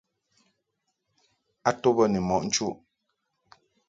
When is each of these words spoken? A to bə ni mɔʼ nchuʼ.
A 1.69 1.71
to 1.81 1.89
bə 1.95 2.03
ni 2.11 2.19
mɔʼ 2.27 2.41
nchuʼ. 2.47 2.75